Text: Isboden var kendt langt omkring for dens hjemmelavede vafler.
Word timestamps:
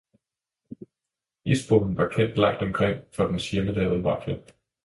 Isboden 1.45 1.97
var 1.97 2.07
kendt 2.15 2.37
langt 2.37 2.61
omkring 2.61 3.01
for 3.11 3.23
dens 3.27 3.51
hjemmelavede 3.51 4.03
vafler. 4.03 4.37